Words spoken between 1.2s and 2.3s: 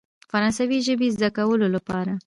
کولو لپاره.